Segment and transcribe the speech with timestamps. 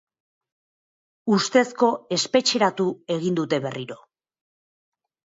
[1.35, 3.99] Ustezko espetxeratu egin dute berriro.